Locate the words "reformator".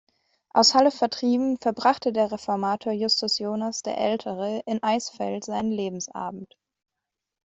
2.31-2.91